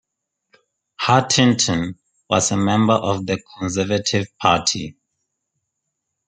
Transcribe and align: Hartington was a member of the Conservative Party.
Hartington 1.01 1.99
was 2.27 2.51
a 2.51 2.57
member 2.57 2.93
of 2.95 3.27
the 3.27 3.39
Conservative 3.59 4.35
Party. 4.39 4.97